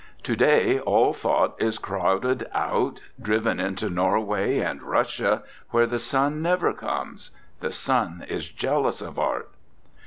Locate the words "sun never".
5.99-6.73